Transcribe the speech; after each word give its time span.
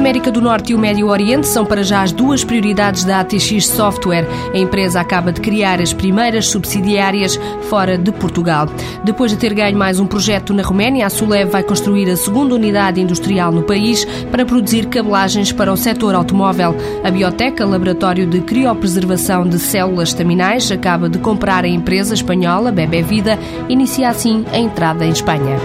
América 0.00 0.32
do 0.32 0.40
Norte 0.40 0.72
e 0.72 0.74
o 0.74 0.78
Médio 0.78 1.08
Oriente 1.08 1.46
são 1.46 1.66
para 1.66 1.82
já 1.82 2.00
as 2.00 2.10
duas 2.10 2.42
prioridades 2.42 3.04
da 3.04 3.20
ATX 3.20 3.66
Software. 3.66 4.26
A 4.54 4.56
empresa 4.56 4.98
acaba 4.98 5.30
de 5.30 5.42
criar 5.42 5.78
as 5.78 5.92
primeiras 5.92 6.46
subsidiárias 6.46 7.38
fora 7.68 7.98
de 7.98 8.10
Portugal. 8.10 8.66
Depois 9.04 9.30
de 9.30 9.36
ter 9.36 9.52
ganho 9.52 9.76
mais 9.76 10.00
um 10.00 10.06
projeto 10.06 10.54
na 10.54 10.62
Roménia, 10.62 11.04
a 11.06 11.10
Sulev 11.10 11.50
vai 11.50 11.62
construir 11.62 12.10
a 12.10 12.16
segunda 12.16 12.54
unidade 12.54 12.98
industrial 12.98 13.52
no 13.52 13.62
país 13.62 14.06
para 14.30 14.46
produzir 14.46 14.86
cabelagens 14.86 15.52
para 15.52 15.70
o 15.70 15.76
setor 15.76 16.14
automóvel. 16.14 16.74
A 17.04 17.10
Bioteca, 17.10 17.66
laboratório 17.66 18.26
de 18.26 18.40
criopreservação 18.40 19.46
de 19.46 19.58
células 19.58 20.08
estaminais, 20.08 20.72
acaba 20.72 21.10
de 21.10 21.18
comprar 21.18 21.62
a 21.62 21.68
empresa 21.68 22.14
espanhola 22.14 22.72
Bebé 22.72 23.02
Vida, 23.02 23.38
inicia 23.68 24.08
assim 24.08 24.46
a 24.50 24.58
entrada 24.58 25.04
em 25.04 25.10
Espanha. 25.10 25.58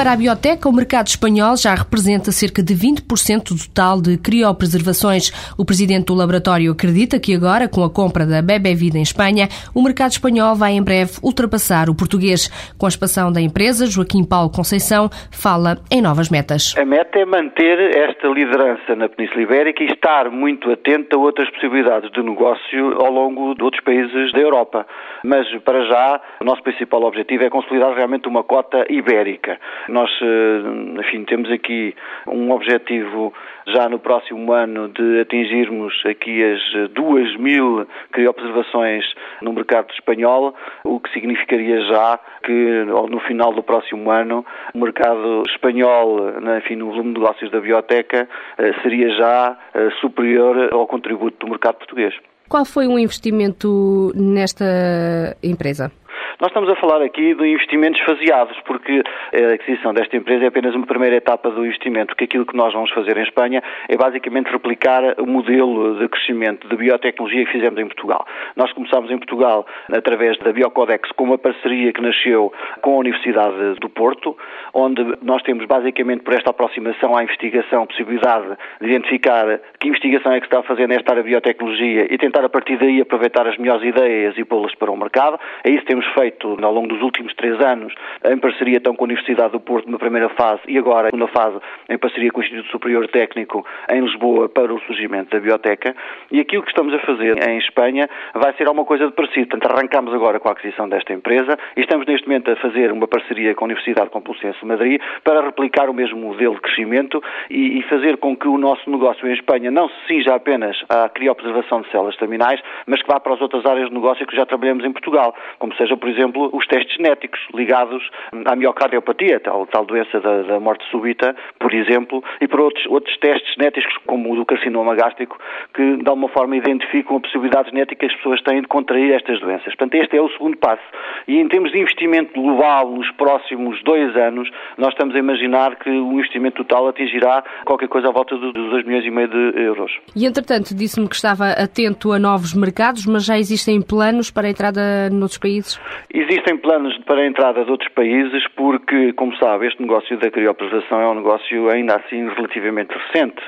Para 0.00 0.12
a 0.12 0.16
Bioteca, 0.16 0.66
o 0.66 0.72
mercado 0.72 1.08
espanhol 1.08 1.58
já 1.58 1.74
representa 1.74 2.32
cerca 2.32 2.62
de 2.62 2.72
20% 2.72 3.52
do 3.52 3.68
total 3.68 4.00
de 4.00 4.16
criopreservações. 4.16 5.30
O 5.58 5.62
presidente 5.66 6.06
do 6.06 6.14
laboratório 6.14 6.72
acredita 6.72 7.20
que 7.20 7.34
agora, 7.34 7.68
com 7.68 7.84
a 7.84 7.90
compra 7.90 8.24
da 8.24 8.40
Bebé 8.40 8.74
Vida 8.74 8.96
em 8.96 9.02
Espanha, 9.02 9.46
o 9.74 9.82
mercado 9.82 10.12
espanhol 10.12 10.56
vai 10.56 10.72
em 10.72 10.82
breve 10.82 11.20
ultrapassar 11.22 11.90
o 11.90 11.94
português. 11.94 12.48
Com 12.78 12.86
a 12.86 12.88
expansão 12.88 13.30
da 13.30 13.42
empresa, 13.42 13.84
Joaquim 13.84 14.24
Paulo 14.24 14.48
Conceição 14.48 15.10
fala 15.30 15.76
em 15.92 16.00
novas 16.00 16.30
metas. 16.30 16.74
A 16.78 16.84
meta 16.86 17.18
é 17.18 17.26
manter 17.26 17.94
esta 17.94 18.26
liderança 18.28 18.96
na 18.96 19.06
Península 19.06 19.42
Ibérica 19.42 19.84
e 19.84 19.88
estar 19.88 20.30
muito 20.30 20.72
atento 20.72 21.16
a 21.16 21.18
outras 21.18 21.50
possibilidades 21.50 22.10
de 22.12 22.22
negócio 22.22 22.96
ao 23.04 23.12
longo 23.12 23.54
de 23.54 23.62
outros 23.62 23.84
países 23.84 24.32
da 24.32 24.40
Europa. 24.40 24.86
Mas, 25.22 25.46
para 25.62 25.84
já, 25.84 26.20
o 26.40 26.44
nosso 26.44 26.62
principal 26.62 27.02
objetivo 27.02 27.44
é 27.44 27.50
consolidar 27.50 27.92
realmente 27.92 28.26
uma 28.26 28.42
cota 28.42 28.86
ibérica. 28.88 29.58
Nós, 29.90 30.10
eh, 30.22 31.00
enfim, 31.00 31.24
temos 31.24 31.50
aqui 31.50 31.94
um 32.26 32.52
objetivo 32.52 33.32
já 33.66 33.88
no 33.88 33.98
próximo 33.98 34.52
ano 34.52 34.88
de 34.88 35.20
atingirmos 35.20 35.92
aqui 36.06 36.42
as 36.42 36.90
duas 36.92 37.36
mil 37.36 37.86
criopreservações 38.12 39.04
no 39.42 39.52
mercado 39.52 39.90
espanhol, 39.92 40.54
o 40.84 41.00
que 41.00 41.12
significaria 41.12 41.80
já 41.86 42.18
que 42.44 42.84
no 42.84 43.20
final 43.20 43.52
do 43.52 43.62
próximo 43.62 44.10
ano 44.10 44.44
o 44.74 44.78
mercado 44.78 45.42
espanhol, 45.48 46.30
enfim, 46.58 46.76
no 46.76 46.86
volume 46.90 47.14
de 47.14 47.20
negócios 47.20 47.50
da 47.50 47.58
biblioteca, 47.58 48.28
eh, 48.58 48.72
seria 48.82 49.10
já 49.16 49.58
eh, 49.74 49.90
superior 50.00 50.72
ao 50.72 50.86
contributo 50.86 51.44
do 51.44 51.50
mercado 51.50 51.76
português. 51.76 52.14
Qual 52.48 52.64
foi 52.64 52.86
o 52.88 52.98
investimento 52.98 54.10
nesta 54.14 55.36
empresa? 55.42 55.92
Nós 56.40 56.48
estamos 56.48 56.70
a 56.70 56.76
falar 56.76 57.02
aqui 57.02 57.34
de 57.34 57.46
investimentos 57.46 58.00
faseados, 58.00 58.58
porque 58.64 59.02
a 59.34 59.52
aquisição 59.52 59.92
desta 59.92 60.16
empresa 60.16 60.44
é 60.44 60.48
apenas 60.48 60.74
uma 60.74 60.86
primeira 60.86 61.16
etapa 61.16 61.50
do 61.50 61.66
investimento, 61.66 62.06
porque 62.06 62.24
aquilo 62.24 62.46
que 62.46 62.56
nós 62.56 62.72
vamos 62.72 62.90
fazer 62.92 63.14
em 63.18 63.22
Espanha 63.24 63.62
é 63.86 63.94
basicamente 63.94 64.50
replicar 64.50 65.20
o 65.20 65.26
modelo 65.26 65.98
de 65.98 66.08
crescimento 66.08 66.66
de 66.66 66.74
biotecnologia 66.76 67.44
que 67.44 67.52
fizemos 67.52 67.78
em 67.78 67.84
Portugal. 67.84 68.24
Nós 68.56 68.72
começámos 68.72 69.10
em 69.10 69.18
Portugal 69.18 69.66
através 69.92 70.38
da 70.38 70.50
Biocodex 70.50 71.12
com 71.12 71.24
uma 71.24 71.36
parceria 71.36 71.92
que 71.92 72.00
nasceu 72.00 72.50
com 72.80 72.94
a 72.94 72.96
Universidade 73.00 73.74
do 73.78 73.90
Porto, 73.90 74.34
onde 74.72 75.04
nós 75.20 75.42
temos 75.42 75.66
basicamente 75.66 76.22
por 76.22 76.32
esta 76.32 76.52
aproximação 76.52 77.14
à 77.14 77.22
investigação 77.22 77.82
a 77.82 77.86
possibilidade 77.86 78.56
de 78.80 78.86
identificar 78.86 79.60
que 79.78 79.88
investigação 79.88 80.32
é 80.32 80.40
que 80.40 80.46
está 80.46 80.60
a 80.60 80.62
fazer 80.62 80.88
nesta 80.88 81.12
área 81.12 81.22
de 81.22 81.28
biotecnologia 81.28 82.06
e 82.10 82.16
tentar 82.16 82.46
a 82.46 82.48
partir 82.48 82.78
daí 82.78 83.02
aproveitar 83.02 83.46
as 83.46 83.58
melhores 83.58 83.84
ideias 83.84 84.38
e 84.38 84.44
pô-las 84.46 84.74
para 84.76 84.90
o 84.90 84.96
mercado. 84.96 85.38
É 85.62 85.68
isso 85.68 85.80
que 85.80 85.88
temos 85.88 86.06
feito 86.14 86.29
feito 86.30 86.56
ao 86.62 86.72
longo 86.72 86.88
dos 86.88 87.02
últimos 87.02 87.34
três 87.34 87.60
anos, 87.60 87.92
em 88.24 88.38
parceria 88.38 88.76
então 88.76 88.94
com 88.94 89.04
a 89.04 89.06
Universidade 89.06 89.52
do 89.52 89.60
Porto 89.60 89.90
na 89.90 89.98
primeira 89.98 90.28
fase 90.30 90.60
e 90.68 90.78
agora 90.78 91.10
na 91.12 91.26
fase 91.28 91.58
em 91.88 91.98
parceria 91.98 92.30
com 92.30 92.40
o 92.40 92.42
Instituto 92.42 92.70
Superior 92.70 93.08
Técnico 93.08 93.66
em 93.90 94.00
Lisboa 94.00 94.48
para 94.48 94.72
o 94.72 94.80
surgimento 94.82 95.30
da 95.30 95.38
biblioteca. 95.38 95.94
E 96.30 96.40
aquilo 96.40 96.62
que 96.62 96.70
estamos 96.70 96.94
a 96.94 96.98
fazer 97.00 97.48
em 97.48 97.58
Espanha 97.58 98.08
vai 98.34 98.52
ser 98.54 98.66
alguma 98.66 98.86
coisa 98.86 99.06
de 99.06 99.12
parecido. 99.12 99.48
Portanto, 99.48 99.72
arrancamos 99.72 100.14
agora 100.14 100.38
com 100.38 100.48
a 100.48 100.52
aquisição 100.52 100.88
desta 100.88 101.12
empresa 101.12 101.58
e 101.76 101.80
estamos 101.80 102.06
neste 102.06 102.26
momento 102.28 102.50
a 102.50 102.56
fazer 102.56 102.92
uma 102.92 103.08
parceria 103.08 103.54
com 103.54 103.64
a 103.64 103.66
Universidade 103.66 104.10
Complutense 104.10 104.58
de 104.60 104.66
Madrid 104.66 105.00
para 105.24 105.42
replicar 105.42 105.88
o 105.90 105.94
mesmo 105.94 106.18
modelo 106.18 106.54
de 106.54 106.60
crescimento 106.60 107.22
e, 107.48 107.78
e 107.78 107.82
fazer 107.84 108.18
com 108.18 108.36
que 108.36 108.46
o 108.46 108.58
nosso 108.58 108.88
negócio 108.90 109.26
em 109.26 109.34
Espanha 109.34 109.70
não 109.70 109.88
se 109.88 109.94
cinja 110.06 110.34
apenas 110.34 110.76
à 110.88 111.08
criopreservação 111.08 111.80
de 111.82 111.90
células 111.90 112.16
terminais, 112.16 112.60
mas 112.86 113.02
que 113.02 113.08
vá 113.08 113.18
para 113.18 113.34
as 113.34 113.40
outras 113.40 113.64
áreas 113.66 113.88
de 113.88 113.94
negócio 113.94 114.26
que 114.26 114.36
já 114.36 114.46
trabalhamos 114.46 114.84
em 114.84 114.92
Portugal, 114.92 115.34
como 115.58 115.74
seja, 115.74 115.96
por 115.96 116.08
exemplo, 116.08 116.19
exemplo, 116.20 116.50
os 116.52 116.66
testes 116.66 116.96
genéticos 116.96 117.40
ligados 117.54 118.02
à 118.44 118.54
miocardiopatia, 118.54 119.40
tal, 119.40 119.66
tal 119.66 119.84
doença 119.84 120.20
da, 120.20 120.42
da, 120.42 120.60
morte 120.60 120.84
súbita, 120.90 121.34
por 121.58 121.72
exemplo, 121.74 122.22
e 122.40 122.46
por 122.46 122.60
outros, 122.60 122.86
outros 122.86 123.16
testes 123.18 123.54
genéticos, 123.54 123.92
como 124.06 124.32
o 124.32 124.36
do 124.36 124.44
carcinoma 124.44 124.94
gástrico, 124.94 125.38
que 125.74 125.96
de 125.96 126.08
alguma 126.08 126.28
forma 126.28 126.56
identificam 126.56 127.16
a 127.16 127.20
possibilidade 127.20 127.70
genética 127.70 128.00
que 128.00 128.06
as 128.06 128.16
pessoas 128.16 128.40
têm 128.42 128.60
de 128.60 128.68
contrair 128.68 129.12
estas 129.12 129.40
doenças. 129.40 129.74
Portanto, 129.74 129.94
este 129.94 130.16
é 130.16 130.22
o 130.22 130.28
segundo 130.30 130.56
passo. 130.56 130.82
E 131.26 131.38
em 131.38 131.48
termos 131.48 131.72
de 131.72 131.78
investimento 131.78 132.32
global 132.32 132.90
nos 132.90 133.10
próximos 133.12 133.82
dois 133.84 134.16
anos, 134.16 134.50
nós 134.76 134.90
estamos 134.90 135.14
a 135.14 135.18
imaginar 135.18 135.76
que 135.76 135.90
o 135.90 136.12
investimento 136.12 136.64
total 136.64 136.88
atingirá 136.88 137.42
qualquer 137.64 137.88
coisa 137.88 138.08
à 138.08 138.12
volta 138.12 138.36
dos 138.36 138.52
2 138.52 138.86
milhões 138.86 139.04
e 139.04 139.10
meio 139.10 139.28
de 139.28 139.60
euros. 139.60 139.92
E, 140.14 140.26
entretanto, 140.26 140.74
disse-me 140.74 141.08
que 141.08 141.14
estava 141.14 141.50
atento 141.50 142.12
a 142.12 142.18
novos 142.18 142.54
mercados, 142.54 143.06
mas 143.06 143.24
já 143.24 143.38
existem 143.38 143.80
planos 143.80 144.30
para 144.30 144.46
a 144.46 144.50
entrada 144.50 145.10
noutros 145.10 145.38
países? 145.38 145.80
Existem 146.12 146.56
planos 146.56 146.98
para 147.06 147.20
a 147.20 147.26
entrada 147.26 147.64
de 147.64 147.70
outros 147.70 147.88
países 147.90 148.44
porque, 148.56 149.12
como 149.12 149.32
sabe, 149.36 149.68
este 149.68 149.80
negócio 149.80 150.18
da 150.18 150.28
criopreservação 150.28 151.00
é 151.00 151.06
um 151.06 151.14
negócio 151.14 151.70
ainda 151.70 151.94
assim 151.96 152.28
relativamente 152.28 152.92
recente, 152.92 153.40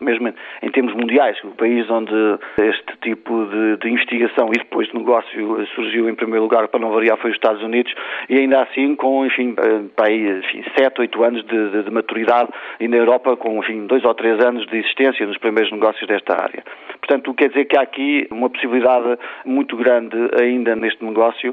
mesmo 0.00 0.32
em 0.62 0.70
termos 0.70 0.94
mundiais. 0.94 1.36
O 1.42 1.50
país 1.56 1.90
onde 1.90 2.14
este 2.58 2.96
tipo 3.02 3.46
de, 3.46 3.78
de 3.78 3.88
investigação 3.90 4.48
e 4.50 4.58
depois 4.58 4.86
de 4.88 4.96
negócio 4.96 5.66
surgiu 5.74 6.08
em 6.08 6.14
primeiro 6.14 6.44
lugar, 6.44 6.68
para 6.68 6.78
não 6.78 6.92
variar, 6.92 7.18
foi 7.18 7.30
os 7.30 7.36
Estados 7.36 7.60
Unidos 7.64 7.92
e 8.28 8.38
ainda 8.38 8.62
assim 8.62 8.94
com, 8.94 9.26
enfim, 9.26 9.56
para 9.96 10.06
aí, 10.06 10.38
enfim, 10.38 10.62
7, 10.78 11.00
8 11.00 11.24
anos 11.24 11.44
de, 11.44 11.70
de, 11.70 11.82
de 11.82 11.90
maturidade 11.90 12.48
e 12.78 12.86
na 12.86 12.96
Europa 12.96 13.36
com, 13.36 13.58
enfim, 13.58 13.86
2 13.88 14.04
ou 14.04 14.14
3 14.14 14.44
anos 14.44 14.64
de 14.68 14.76
existência 14.78 15.26
nos 15.26 15.38
primeiros 15.38 15.72
negócios 15.72 16.06
desta 16.06 16.40
área. 16.40 16.62
Portanto, 17.00 17.34
quer 17.34 17.48
dizer 17.48 17.64
que 17.64 17.76
há 17.76 17.82
aqui 17.82 18.26
uma 18.30 18.48
possibilidade 18.48 19.18
muito 19.44 19.76
grande 19.76 20.16
ainda 20.40 20.76
neste 20.76 21.04
negócio 21.04 21.52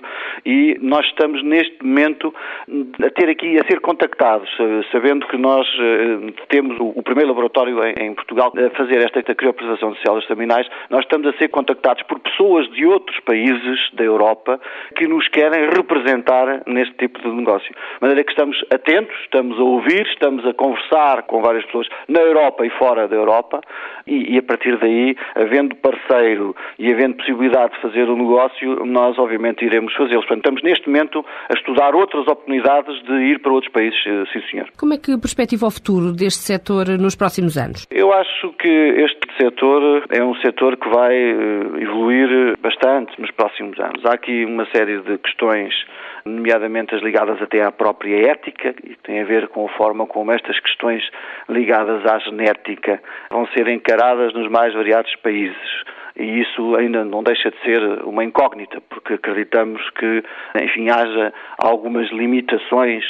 e 0.51 0.77
nós 0.81 1.05
estamos 1.05 1.41
neste 1.43 1.77
momento 1.81 2.33
a 3.01 3.09
ter 3.09 3.29
aqui, 3.29 3.57
a 3.57 3.65
ser 3.65 3.79
contactados, 3.79 4.49
sabendo 4.91 5.25
que 5.27 5.37
nós 5.37 5.65
eh, 5.79 6.33
temos 6.49 6.77
o 6.79 7.01
primeiro 7.01 7.29
laboratório 7.29 7.77
em 7.97 8.13
Portugal 8.13 8.51
a 8.57 8.69
fazer 8.75 8.97
esta 8.97 9.23
criopreservação 9.33 9.93
de 9.93 10.01
células 10.01 10.25
terminais, 10.27 10.67
nós 10.89 11.03
estamos 11.03 11.27
a 11.27 11.37
ser 11.37 11.47
contactados 11.49 12.03
por 12.03 12.19
pessoas 12.19 12.69
de 12.71 12.85
outros 12.85 13.17
países 13.21 13.79
da 13.93 14.03
Europa 14.03 14.59
que 14.95 15.07
nos 15.07 15.27
querem 15.29 15.69
representar 15.69 16.63
neste 16.67 16.95
tipo 16.95 17.19
de 17.21 17.29
negócio. 17.29 17.69
De 17.69 18.01
maneira 18.01 18.23
que 18.23 18.31
estamos 18.31 18.57
atentos, 18.69 19.15
estamos 19.23 19.57
a 19.57 19.63
ouvir, 19.63 20.05
estamos 20.07 20.45
a 20.45 20.53
conversar 20.53 21.23
com 21.23 21.41
várias 21.41 21.65
pessoas 21.65 21.87
na 22.09 22.19
Europa 22.19 22.65
e 22.65 22.69
fora 22.71 23.07
da 23.07 23.15
Europa 23.15 23.61
e, 24.05 24.35
e 24.35 24.37
a 24.37 24.43
partir 24.43 24.77
daí, 24.77 25.15
havendo 25.35 25.75
parceiro 25.75 26.55
e 26.77 26.91
havendo 26.91 27.15
possibilidade 27.17 27.73
de 27.75 27.81
fazer 27.81 28.09
o 28.09 28.17
negócio, 28.17 28.85
nós 28.85 29.17
obviamente 29.17 29.63
iremos 29.63 29.93
fazê-lo. 29.93 30.23
Estamos 30.41 30.63
neste 30.63 30.87
momento 30.87 31.23
a 31.49 31.53
estudar 31.53 31.93
outras 31.93 32.27
oportunidades 32.27 32.99
de 33.03 33.13
ir 33.13 33.39
para 33.41 33.51
outros 33.51 33.71
países, 33.71 33.99
eh, 34.07 34.23
sim 34.33 34.41
senhor. 34.49 34.67
Como 34.75 34.91
é 34.91 34.97
que 34.97 35.15
perspectiva 35.19 35.67
o 35.67 35.71
futuro 35.71 36.11
deste 36.11 36.41
setor 36.41 36.87
nos 36.97 37.15
próximos 37.15 37.57
anos? 37.57 37.85
Eu 37.91 38.11
acho 38.11 38.51
que 38.53 38.67
este 38.67 39.21
setor 39.39 40.03
é 40.09 40.23
um 40.23 40.33
setor 40.41 40.77
que 40.77 40.89
vai 40.89 41.13
eh, 41.15 41.83
evoluir 41.83 42.57
bastante 42.59 43.21
nos 43.21 43.29
próximos 43.29 43.79
anos. 43.79 44.03
Há 44.03 44.13
aqui 44.13 44.43
uma 44.43 44.65
série 44.73 44.99
de 45.01 45.19
questões 45.19 45.75
nomeadamente 46.25 46.95
as 46.95 47.01
ligadas 47.01 47.39
até 47.41 47.63
à 47.63 47.71
própria 47.71 48.31
ética, 48.31 48.75
e 48.83 48.95
tem 49.03 49.21
a 49.21 49.25
ver 49.25 49.47
com 49.47 49.65
a 49.65 49.69
forma 49.69 50.05
como 50.05 50.31
estas 50.31 50.59
questões 50.59 51.03
ligadas 51.49 52.05
à 52.05 52.17
genética 52.19 53.01
vão 53.29 53.47
ser 53.47 53.67
encaradas 53.67 54.33
nos 54.33 54.49
mais 54.49 54.73
variados 54.73 55.15
países 55.17 55.83
e 56.15 56.41
isso 56.41 56.75
ainda 56.75 57.03
não 57.03 57.23
deixa 57.23 57.51
de 57.51 57.57
ser 57.61 57.81
uma 58.03 58.23
incógnita, 58.23 58.81
porque 58.89 59.13
acreditamos 59.13 59.81
que, 59.91 60.23
enfim, 60.61 60.89
haja 60.89 61.33
algumas 61.57 62.09
limitações 62.11 63.03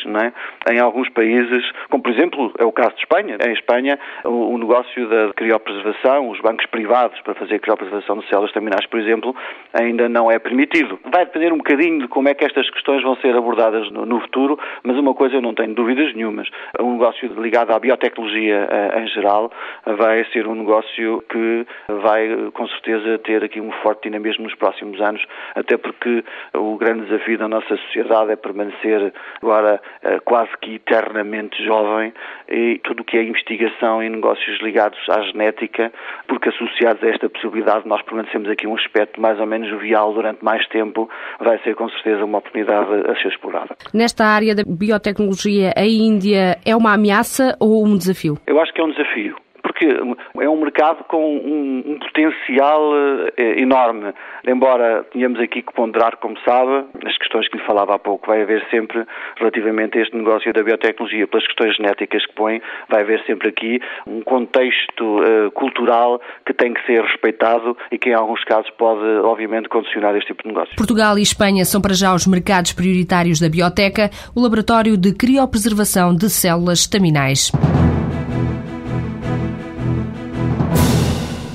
é? 0.68 0.74
em 0.74 0.80
alguns 0.80 1.10
países, 1.10 1.64
como 1.90 2.04
por 2.04 2.12
exemplo 2.12 2.54
é 2.58 2.66
o 2.66 2.72
caso 2.72 2.96
de 2.96 3.02
Espanha. 3.02 3.38
Em 3.46 3.54
Espanha, 3.54 4.00
o, 4.24 4.58
negócio 4.58 5.08
da 5.08 5.34
criopreservação, 5.34 6.30
os 6.30 6.40
bancos 6.40 6.66
privados 6.68 7.20
para 7.22 7.34
fazer 7.36 7.60
criopreservação 7.60 8.20
de 8.20 8.28
células 8.28 8.52
terminais, 8.52 8.86
por 8.86 9.00
exemplo, 9.00 9.36
ainda 9.74 10.08
não 10.08 10.32
é 10.32 10.40
permitido. 10.40 11.00
Vai 11.12 11.26
depender 11.26 11.52
um 11.54 11.58
bocadinho 11.58 12.02
de 12.02 12.08
como 12.08 12.30
é 12.30 12.34
que 12.34 12.46
estas 12.46 12.70
questões 12.70 13.04
vão 13.04 13.16
ser 13.18 13.36
abordadas 13.36 13.90
no, 13.92 14.20
futuro, 14.22 14.60
mas 14.84 14.98
uma 14.98 15.14
coisa 15.14 15.36
eu 15.36 15.42
não 15.42 15.54
tenho 15.54 15.74
dúvidas 15.74 16.14
nenhumas. 16.14 16.48
Um 16.80 16.94
negócio 16.94 17.28
ligado 17.42 17.72
à 17.72 17.80
biotecnologia 17.80 18.68
eh, 18.70 19.00
em 19.02 19.08
geral 19.08 19.52
vai 19.86 20.24
ser 20.26 20.48
um 20.48 20.56
negócio 20.56 21.24
que 21.30 21.66
vai, 22.02 22.52
com 22.54 22.68
certeza, 22.68 23.01
certeza 23.02 23.20
ter 23.20 23.44
aqui 23.44 23.60
um 23.60 23.72
forte 23.84 24.04
dinamismo 24.04 24.44
nos 24.44 24.56
próximos 24.56 25.00
anos, 25.02 25.24
até 25.56 25.78
porque 25.78 26.24
o 26.54 26.78
grande 26.78 27.06
desafio 27.06 27.38
da 27.38 27.48
nossa 27.48 27.76
sociedade 27.78 28.32
é 28.32 28.36
permanecer 28.36 29.14
agora 29.42 29.82
eh, 30.04 30.20
quase 30.20 30.52
que 30.62 30.76
eternamente 30.76 31.64
jovem 31.64 32.14
e 32.50 32.80
tudo 32.84 33.02
o 33.02 33.04
que 33.04 33.18
é 33.18 33.24
investigação 33.24 34.04
e 34.04 34.10
negócios 34.10 34.62
ligados 34.62 35.00
à 35.10 35.22
genética, 35.22 35.92
porque 36.28 36.50
associados 36.50 37.04
a 37.04 37.08
esta 37.08 37.30
possibilidade 37.30 37.88
nós 37.88 38.02
permanecemos 38.04 38.50
aqui 38.50 38.68
um 38.68 38.76
aspecto 38.76 39.20
mais 39.20 39.40
ou 39.40 39.46
menos 39.46 39.70
jovial 39.70 40.14
durante 40.14 40.44
mais 40.44 40.66
tempo, 40.68 41.10
vai 41.40 41.58
ser 41.60 41.76
com 41.76 41.90
certeza 41.90 42.24
uma 42.24 42.40
oportunidade 42.40 43.10
a 43.10 43.16
ser 43.16 43.30
explorada. 43.30 43.76
Nesta 43.94 44.26
área 44.26 44.56
da 44.56 44.64
biotecnologia, 44.66 45.74
a 45.76 45.86
Índia 45.86 46.58
é 46.66 46.76
uma 46.76 46.94
ameaça 46.94 47.56
ou 47.60 47.86
um 47.86 47.98
desafio? 47.98 48.38
Eu 48.48 48.60
acho 48.60 48.74
que 48.74 48.82
é 48.82 48.84
um 48.84 48.92
desafio 48.92 49.36
é 49.86 50.50
um 50.50 50.60
mercado 50.60 51.04
com 51.06 51.38
um, 51.38 51.84
um 51.86 52.00
potencial 52.00 52.92
eh, 53.38 53.62
enorme. 53.62 54.14
Embora 54.48 55.04
tenhamos 55.12 55.40
aqui 55.40 55.62
que 55.62 55.74
ponderar, 55.74 56.18
como 56.18 56.38
sabe, 56.40 56.86
as 57.06 57.18
questões 57.18 57.48
que 57.48 57.58
lhe 57.58 57.64
falava 57.64 57.96
há 57.96 58.00
pouco, 58.00 58.28
vai 58.28 58.42
haver 58.42 58.66
sempre, 58.70 59.06
relativamente 59.38 59.98
a 59.98 60.02
este 60.02 60.16
negócio 60.16 60.52
da 60.54 60.64
biotecnologia, 60.64 61.28
pelas 61.28 61.46
questões 61.46 61.76
genéticas 61.76 62.26
que 62.26 62.34
põe, 62.34 62.62
vai 62.90 63.02
haver 63.02 63.24
sempre 63.26 63.50
aqui 63.50 63.80
um 64.08 64.22
contexto 64.22 65.20
uh, 65.20 65.52
cultural 65.52 66.20
que 66.46 66.54
tem 66.54 66.74
que 66.74 66.86
ser 66.86 67.02
respeitado 67.04 67.78
e 67.92 67.98
que 67.98 68.10
em 68.10 68.14
alguns 68.14 68.44
casos 68.44 68.70
pode, 68.72 69.06
obviamente, 69.24 69.70
condicionar 69.70 70.16
este 70.16 70.28
tipo 70.28 70.44
de 70.44 70.50
negócio. 70.50 70.76
Portugal 70.76 71.18
e 71.18 71.22
Espanha 71.22 71.66
são 71.66 71.82
para 71.82 71.94
já 71.94 72.14
os 72.14 72.26
mercados 72.28 72.74
prioritários 72.74 73.40
da 73.40 73.50
Bioteca, 73.50 74.10
o 74.36 74.42
laboratório 74.42 74.98
de 74.98 75.14
criopreservação 75.14 76.16
de 76.16 76.30
células 76.30 76.80
estaminais. 76.80 77.52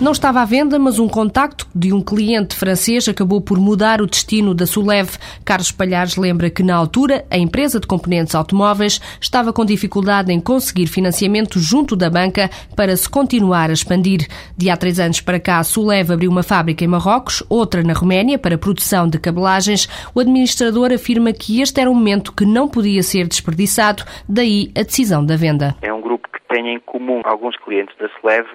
Não 0.06 0.12
estava 0.12 0.40
à 0.40 0.44
venda, 0.44 0.78
mas 0.78 1.00
um 1.00 1.08
contacto 1.08 1.66
de 1.74 1.92
um 1.92 2.00
cliente 2.00 2.54
francês 2.54 3.08
acabou 3.08 3.40
por 3.40 3.58
mudar 3.58 4.00
o 4.00 4.06
destino 4.06 4.54
da 4.54 4.64
Sulev. 4.64 5.18
Carlos 5.44 5.72
Palhares 5.72 6.16
lembra 6.16 6.48
que, 6.48 6.62
na 6.62 6.76
altura, 6.76 7.24
a 7.28 7.36
empresa 7.36 7.80
de 7.80 7.88
componentes 7.88 8.32
automóveis 8.36 9.00
estava 9.20 9.52
com 9.52 9.64
dificuldade 9.64 10.32
em 10.32 10.40
conseguir 10.40 10.86
financiamento 10.86 11.58
junto 11.58 11.96
da 11.96 12.08
banca 12.08 12.48
para 12.76 12.96
se 12.96 13.10
continuar 13.10 13.68
a 13.68 13.72
expandir. 13.72 14.28
De 14.56 14.70
há 14.70 14.76
três 14.76 15.00
anos 15.00 15.20
para 15.20 15.40
cá, 15.40 15.58
a 15.58 15.64
Sulev 15.64 16.12
abriu 16.12 16.30
uma 16.30 16.44
fábrica 16.44 16.84
em 16.84 16.86
Marrocos, 16.86 17.42
outra 17.50 17.82
na 17.82 17.92
Roménia, 17.92 18.38
para 18.38 18.56
produção 18.56 19.08
de 19.08 19.18
cabelagens. 19.18 19.88
O 20.14 20.20
administrador 20.20 20.92
afirma 20.92 21.32
que 21.32 21.60
este 21.60 21.80
era 21.80 21.90
um 21.90 21.94
momento 21.94 22.32
que 22.32 22.46
não 22.46 22.68
podia 22.68 23.02
ser 23.02 23.26
desperdiçado, 23.26 24.04
daí 24.28 24.70
a 24.78 24.84
decisão 24.84 25.26
da 25.26 25.34
venda. 25.34 25.74
É 25.82 25.92
um 25.92 26.00
grupo 26.00 26.28
que 26.28 26.54
tem 26.54 26.76
em 26.76 26.78
comum 26.78 27.22
alguns 27.24 27.56
clientes 27.56 27.92
da 27.98 28.08
Sulev, 28.20 28.46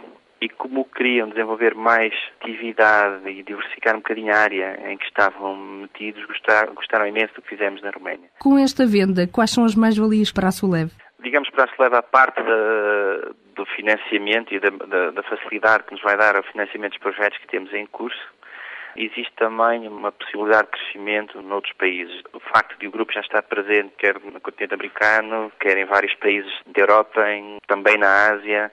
e 0.42 0.50
como 0.50 0.84
queriam 0.86 1.30
desenvolver 1.30 1.76
mais 1.76 2.14
atividade 2.42 3.30
e 3.30 3.44
diversificar 3.44 3.96
um 3.96 4.00
bocadinho 4.00 4.34
a 4.34 4.38
área 4.38 4.92
em 4.92 4.98
que 4.98 5.06
estavam 5.06 5.56
metidos, 5.56 6.26
gostaram, 6.26 6.74
gostaram 6.74 7.08
imenso 7.08 7.36
do 7.36 7.44
que 7.44 7.50
fizemos 7.50 7.82
na 7.84 7.92
Roménia. 7.92 8.30
Com 8.40 8.58
esta 8.58 8.86
venda, 8.88 9.28
quais 9.28 9.52
são 9.52 9.64
as 9.64 9.76
mais-valias 9.76 10.32
para 10.32 10.48
a 10.48 10.52
Sulev? 10.52 10.92
Digamos 11.22 11.50
para 11.52 11.66
a 11.66 11.76
Sulev, 11.76 11.94
a 11.94 12.02
parte 12.02 12.42
da, 12.42 13.32
do 13.56 13.66
financiamento 13.76 14.52
e 14.52 14.60
da, 14.60 14.70
da, 14.72 15.12
da 15.12 15.24
facilidade 15.24 15.84
que 15.84 15.94
nos 15.94 16.02
vai 16.02 16.18
dar 16.18 16.36
ao 16.36 16.44
financiamento 16.44 16.94
dos 16.94 17.02
projetos 17.02 17.38
que 17.38 17.48
temos 17.48 17.72
em 17.74 17.86
curso, 17.86 18.20
Existe 18.96 19.32
também 19.38 19.88
uma 19.88 20.12
possibilidade 20.12 20.66
de 20.66 20.72
crescimento 20.72 21.42
noutros 21.42 21.74
países. 21.78 22.22
O 22.34 22.40
facto 22.40 22.78
de 22.78 22.88
o 22.88 22.92
grupo 22.92 23.14
já 23.14 23.22
estar 23.22 23.42
presente, 23.44 23.94
quer 23.98 24.20
no 24.20 24.42
continente 24.42 24.74
americano, 24.74 25.52
quer 25.60 25.78
em 25.78 25.86
vários 25.86 26.14
países 26.16 26.52
da 26.68 26.82
Europa, 26.82 27.22
em, 27.32 27.58
também 27.68 27.98
na 27.98 28.32
Ásia, 28.32 28.72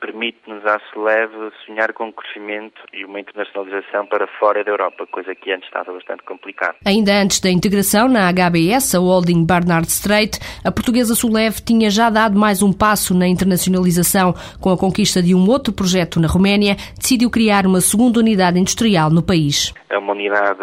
permite-nos 0.00 0.64
à 0.64 0.80
SELEV 0.90 1.52
sonhar 1.66 1.92
com 1.92 2.06
um 2.06 2.12
crescimento 2.12 2.80
e 2.92 3.04
uma 3.04 3.20
internacionalização 3.20 4.06
para 4.06 4.26
fora 4.38 4.64
da 4.64 4.70
Europa, 4.70 5.06
coisa 5.06 5.34
que 5.34 5.52
antes 5.52 5.66
estava 5.68 5.92
bastante 5.92 6.22
complicada. 6.22 6.76
Ainda 6.86 7.12
antes 7.12 7.40
da 7.40 7.50
integração 7.50 8.08
na 8.08 8.30
HBS, 8.32 8.94
a 8.94 8.98
holding 8.98 9.44
Barnard 9.44 9.88
Strait, 9.88 10.38
a 10.64 10.70
portuguesa 10.70 11.14
SULEV 11.14 11.60
tinha 11.64 11.90
já 11.90 12.10
dado 12.10 12.38
mais 12.38 12.62
um 12.62 12.72
passo 12.72 13.14
na 13.14 13.26
internacionalização 13.26 14.34
com 14.60 14.70
a 14.70 14.78
conquista 14.78 15.22
de 15.22 15.34
um 15.34 15.48
outro 15.48 15.72
projeto 15.72 16.20
na 16.20 16.28
Roménia, 16.28 16.76
decidiu 16.96 17.30
criar 17.30 17.66
uma 17.66 17.80
segunda 17.80 18.20
unidade 18.20 18.58
industrial 18.58 19.10
no 19.10 19.22
país. 19.22 19.72
É 19.90 19.98
uma 19.98 20.12
unidade 20.12 20.60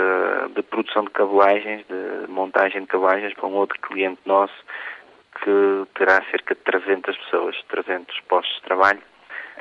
de 0.56 0.62
produção 0.64 1.04
de 1.04 1.12
cabelagens, 1.12 1.86
de 1.88 2.32
montagem 2.32 2.82
de 2.82 2.88
cabelagens 2.88 3.34
para 3.34 3.48
um 3.48 3.54
outro 3.54 3.80
cliente 3.82 4.20
nosso 4.26 4.54
que 5.44 5.86
terá 5.96 6.24
cerca 6.32 6.56
de 6.56 6.62
300 6.62 7.18
pessoas, 7.18 7.56
300 7.70 8.20
postos 8.28 8.56
de 8.56 8.62
trabalho 8.64 9.02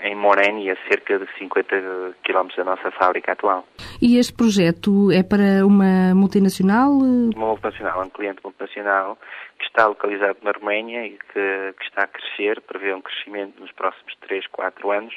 em 0.04 0.14
Morene, 0.14 0.70
a 0.70 0.76
cerca 0.86 1.18
de 1.18 1.26
50 1.38 2.14
km 2.22 2.48
da 2.56 2.64
nossa 2.64 2.90
fábrica 2.90 3.32
atual. 3.32 3.64
E 4.02 4.18
este 4.18 4.34
projeto 4.34 5.10
é 5.10 5.22
para 5.22 5.66
uma 5.66 6.14
multinacional? 6.14 6.90
Uma 6.92 7.46
multinacional, 7.48 8.02
um 8.02 8.10
cliente 8.10 8.40
multinacional 8.44 9.18
que 9.58 9.64
está 9.64 9.86
localizado 9.86 10.36
na 10.42 10.52
Roménia 10.52 11.06
e 11.06 11.12
que, 11.12 11.74
que 11.78 11.84
está 11.84 12.02
a 12.02 12.06
crescer, 12.06 12.60
prevê 12.60 12.94
um 12.94 13.00
crescimento 13.00 13.58
nos 13.58 13.72
próximos 13.72 14.14
3, 14.20 14.46
4 14.48 14.90
anos 14.90 15.14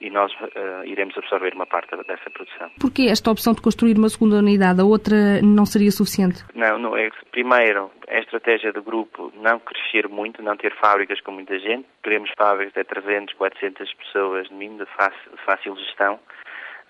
e 0.00 0.10
nós 0.10 0.32
uh, 0.32 0.84
iremos 0.84 1.16
absorver 1.16 1.54
uma 1.54 1.66
parte 1.66 1.94
dessa 1.94 2.30
produção. 2.30 2.70
Porquê 2.80 3.08
esta 3.10 3.30
opção 3.30 3.52
de 3.52 3.60
construir 3.60 3.98
uma 3.98 4.08
segunda 4.08 4.36
unidade? 4.36 4.80
A 4.80 4.84
outra 4.84 5.42
não 5.42 5.66
seria 5.66 5.90
suficiente? 5.90 6.44
Não, 6.54 6.78
não 6.78 6.96
é. 6.96 7.10
Primeiro, 7.30 7.90
a 8.08 8.18
estratégia 8.18 8.72
do 8.72 8.82
grupo 8.82 9.32
não 9.36 9.58
crescer 9.60 10.08
muito, 10.08 10.42
não 10.42 10.56
ter 10.56 10.74
fábricas 10.76 11.20
com 11.20 11.32
muita 11.32 11.58
gente. 11.58 11.86
Queremos 12.02 12.30
fábricas 12.36 12.72
de 12.72 12.84
300, 12.84 13.34
400 13.34 13.94
pessoas, 13.94 14.50
no 14.50 14.56
mínimo, 14.56 14.84
de 14.84 14.90
fácil, 14.96 15.30
de 15.30 15.44
fácil 15.44 15.76
gestão 15.76 16.18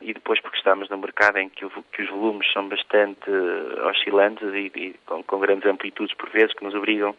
e 0.00 0.14
depois 0.14 0.40
porque 0.40 0.57
estamos 0.57 0.88
num 0.88 0.97
mercado 0.97 1.38
em 1.38 1.49
que, 1.49 1.64
o, 1.64 1.71
que 1.93 2.02
os 2.02 2.09
volumes 2.09 2.50
são 2.52 2.69
bastante 2.69 3.31
uh, 3.31 3.87
oscilantes 3.88 4.49
e, 4.55 4.73
e 4.75 4.95
com, 5.05 5.23
com, 5.23 5.40
grandes 5.40 5.69
amplitudes 5.69 6.17
por 6.17 6.31
vezes 6.31 6.55
que 6.55 6.64
nos 6.64 6.75
obrigam 6.75 7.14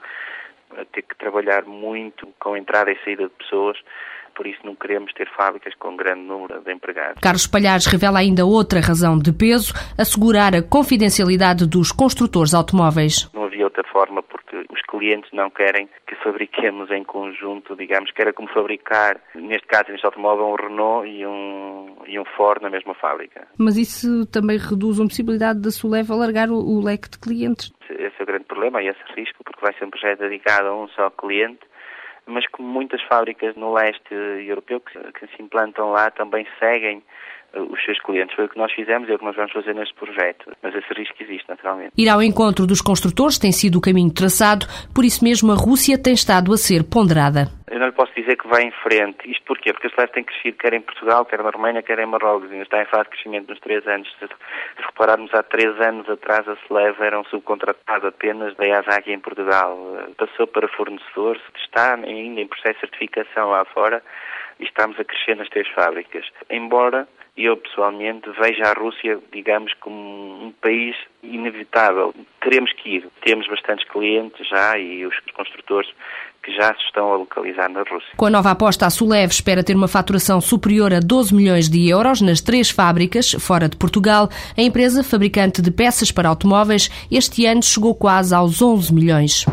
a 0.75 0.85
ter 0.85 1.03
que 1.03 1.15
trabalhar 1.15 1.63
muito 1.65 2.27
com 2.39 2.57
entrada 2.57 2.91
e 2.91 2.97
saída 3.03 3.23
de 3.23 3.33
pessoas 3.35 3.77
por 4.35 4.47
isso 4.47 4.59
não 4.63 4.75
queremos 4.75 5.11
ter 5.13 5.29
fábricas 5.35 5.73
com 5.75 5.95
grande 5.95 6.21
número 6.21 6.61
de 6.61 6.73
empregados. 6.73 7.21
Carlos 7.21 7.47
Palhares 7.47 7.85
revela 7.85 8.19
ainda 8.19 8.45
outra 8.45 8.79
razão 8.79 9.17
de 9.17 9.31
peso, 9.31 9.73
assegurar 9.97 10.55
a 10.55 10.61
confidencialidade 10.61 11.67
dos 11.67 11.91
construtores 11.91 12.53
automóveis. 12.53 13.29
Não 13.33 13.45
havia 13.45 13.65
outra 13.65 13.83
forma 13.91 14.21
porque 14.23 14.65
os 14.71 14.81
clientes 14.89 15.29
não 15.33 15.49
querem 15.49 15.87
que 16.07 16.15
fabriquemos 16.23 16.91
em 16.91 17.03
conjunto, 17.03 17.75
digamos, 17.75 18.11
que 18.11 18.21
era 18.21 18.33
como 18.33 18.49
fabricar, 18.49 19.19
neste 19.35 19.67
caso, 19.67 19.91
neste 19.91 20.05
automóvel, 20.05 20.47
um 20.47 20.55
Renault 20.55 21.07
e 21.07 21.25
um, 21.25 21.95
e 22.07 22.19
um 22.19 22.25
Ford 22.35 22.61
na 22.61 22.69
mesma 22.69 22.93
fábrica. 22.95 23.47
Mas 23.57 23.77
isso 23.77 24.25
também 24.27 24.57
reduz 24.57 24.99
a 24.99 25.03
possibilidade 25.03 25.59
da 25.59 25.71
Suleva 25.71 26.13
alargar 26.13 26.49
o, 26.49 26.55
o 26.55 26.83
leque 26.83 27.09
de 27.09 27.19
clientes? 27.19 27.71
Esse 27.89 28.15
é 28.19 28.23
o 28.23 28.25
grande 28.25 28.45
problema 28.45 28.81
e 28.81 28.87
esse 28.87 28.99
risco, 29.15 29.43
porque 29.43 29.61
vai 29.61 29.73
ser 29.73 29.85
um 29.85 29.89
projeto 29.89 30.19
dedicado 30.19 30.67
a 30.67 30.83
um 30.83 30.87
só 30.89 31.09
cliente 31.09 31.59
mas 32.31 32.47
como 32.47 32.67
muitas 32.67 33.01
fábricas 33.03 33.55
no 33.55 33.73
leste 33.73 34.13
europeu 34.13 34.79
que, 34.79 34.97
que 35.13 35.27
se 35.35 35.41
implantam 35.41 35.91
lá 35.91 36.09
também 36.09 36.47
seguem 36.59 37.03
os 37.55 37.83
seus 37.83 37.99
clientes. 38.01 38.35
Foi 38.35 38.45
o 38.45 38.49
que 38.49 38.57
nós 38.57 38.71
fizemos 38.71 39.07
e 39.07 39.11
é 39.11 39.15
o 39.15 39.19
que 39.19 39.25
nós 39.25 39.35
vamos 39.35 39.51
fazer 39.51 39.73
neste 39.73 39.93
projeto. 39.95 40.51
Mas 40.61 40.73
esse 40.75 40.93
risco 40.93 41.15
existe, 41.21 41.47
naturalmente. 41.49 41.91
Ir 41.97 42.09
ao 42.09 42.21
encontro 42.21 42.65
dos 42.65 42.81
construtores 42.81 43.37
tem 43.37 43.51
sido 43.51 43.77
o 43.77 43.81
caminho 43.81 44.13
traçado, 44.13 44.65
por 44.93 45.03
isso 45.03 45.23
mesmo 45.23 45.51
a 45.51 45.55
Rússia 45.55 46.01
tem 46.01 46.13
estado 46.13 46.53
a 46.53 46.57
ser 46.57 46.83
ponderada. 46.83 47.47
Eu 47.69 47.79
não 47.79 47.87
lhe 47.87 47.93
posso 47.93 48.13
dizer 48.13 48.35
que 48.35 48.47
vai 48.47 48.63
em 48.63 48.71
frente. 48.83 49.31
Isto 49.31 49.45
porquê? 49.45 49.71
Porque 49.71 49.87
a 49.87 49.89
Celeste 49.91 50.13
tem 50.13 50.23
crescido 50.23 50.57
quer 50.57 50.73
em 50.73 50.81
Portugal, 50.81 51.25
quer 51.25 51.41
na 51.41 51.49
Roménia, 51.49 51.81
quer 51.81 51.99
em 51.99 52.05
Marrocos. 52.05 52.51
Ainda 52.51 52.63
está 52.63 52.81
em 52.81 52.85
fase 52.85 53.03
de 53.03 53.09
crescimento 53.11 53.49
nos 53.49 53.59
três 53.59 53.87
anos. 53.87 54.13
Se 54.19 54.27
repararmos, 54.85 55.33
há 55.33 55.41
três 55.41 55.79
anos 55.79 56.09
atrás 56.09 56.47
a 56.49 56.57
Celeste 56.67 57.01
era 57.01 57.19
um 57.19 57.23
subcontratado 57.25 58.07
apenas 58.07 58.55
da 58.57 58.65
Yazaki 58.65 59.13
em 59.13 59.19
Portugal. 59.19 59.77
Passou 60.17 60.47
para 60.47 60.67
fornecedor, 60.67 61.39
está 61.63 61.95
ainda 61.95 62.41
em 62.41 62.47
processo 62.47 62.73
de 62.75 62.79
certificação 62.81 63.51
lá 63.51 63.63
fora 63.65 64.03
e 64.59 64.65
estamos 64.65 64.99
a 64.99 65.03
crescer 65.03 65.35
nas 65.35 65.49
três 65.49 65.67
fábricas. 65.69 66.25
Embora 66.49 67.07
eu 67.37 67.55
pessoalmente 67.57 68.29
vejo 68.39 68.61
a 68.63 68.73
Rússia, 68.73 69.19
digamos, 69.31 69.73
como 69.75 70.45
um 70.45 70.53
país 70.61 70.95
inevitável. 71.23 72.13
Teremos 72.41 72.71
que 72.73 72.97
ir. 72.97 73.07
Temos 73.23 73.47
bastantes 73.47 73.87
clientes 73.87 74.47
já 74.47 74.77
e 74.77 75.05
os 75.05 75.15
construtores 75.33 75.89
que 76.43 76.51
já 76.53 76.73
se 76.73 76.81
estão 76.85 77.13
a 77.13 77.17
localizar 77.17 77.69
na 77.69 77.81
Rússia. 77.81 78.09
Com 78.17 78.25
a 78.25 78.29
nova 78.29 78.51
aposta, 78.51 78.85
a 78.85 78.89
Sulev 78.89 79.31
espera 79.31 79.63
ter 79.63 79.75
uma 79.75 79.87
faturação 79.87 80.41
superior 80.41 80.93
a 80.93 80.99
12 80.99 81.33
milhões 81.33 81.69
de 81.69 81.87
euros 81.87 82.21
nas 82.21 82.41
três 82.41 82.69
fábricas 82.69 83.31
fora 83.33 83.69
de 83.69 83.77
Portugal. 83.77 84.27
A 84.57 84.61
empresa, 84.61 85.03
fabricante 85.03 85.61
de 85.61 85.71
peças 85.71 86.11
para 86.11 86.29
automóveis, 86.29 86.89
este 87.11 87.45
ano 87.45 87.63
chegou 87.63 87.95
quase 87.95 88.33
aos 88.33 88.61
11 88.61 88.93
milhões. 88.93 89.45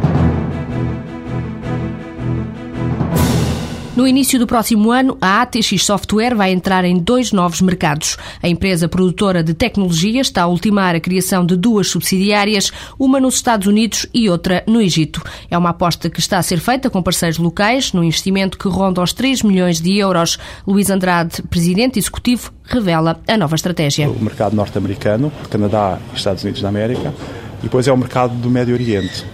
No 3.99 4.07
início 4.07 4.39
do 4.39 4.47
próximo 4.47 4.93
ano, 4.93 5.19
a 5.21 5.43
ATX 5.43 5.83
Software 5.83 6.33
vai 6.33 6.53
entrar 6.53 6.85
em 6.85 6.99
dois 6.99 7.33
novos 7.33 7.61
mercados. 7.61 8.17
A 8.41 8.47
empresa 8.47 8.89
produtora 8.89 9.43
de 9.43 9.55
tecnologia 9.55 10.21
está 10.21 10.43
a 10.43 10.47
ultimar 10.47 10.95
a 10.95 11.01
criação 11.01 11.45
de 11.45 11.57
duas 11.57 11.89
subsidiárias, 11.89 12.71
uma 12.97 13.19
nos 13.19 13.35
Estados 13.35 13.67
Unidos 13.67 14.07
e 14.15 14.31
outra 14.31 14.63
no 14.69 14.81
Egito. 14.81 15.21
É 15.51 15.59
uma 15.59 15.71
aposta 15.71 16.09
que 16.09 16.21
está 16.21 16.39
a 16.39 16.43
ser 16.45 16.61
feita 16.61 16.89
com 16.89 17.03
parceiros 17.03 17.39
locais, 17.39 17.93
num 17.93 18.05
investimento 18.05 18.57
que 18.57 18.69
ronda 18.69 19.03
os 19.03 19.13
3 19.13 19.43
milhões 19.43 19.81
de 19.81 19.99
euros. 19.99 20.39
Luís 20.65 20.91
Andrade, 20.91 21.43
presidente 21.43 21.99
executivo, 21.99 22.53
revela 22.63 23.21
a 23.27 23.37
nova 23.37 23.57
estratégia. 23.57 24.09
O 24.09 24.23
mercado 24.23 24.55
norte-americano, 24.55 25.33
Canadá 25.51 25.99
e 26.13 26.17
Estados 26.17 26.45
Unidos 26.45 26.63
da 26.63 26.69
América, 26.69 27.13
e 27.59 27.63
depois 27.65 27.89
é 27.89 27.93
o 27.93 27.97
mercado 27.97 28.33
do 28.35 28.49
Médio 28.49 28.75
Oriente 28.75 29.27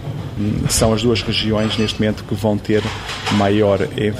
são 0.69 0.93
as 0.93 1.01
duas 1.01 1.21
regiões 1.21 1.77
neste 1.77 1.99
momento 1.99 2.23
que 2.23 2.35
vão 2.35 2.57
ter 2.57 2.83
maior, 3.37 3.79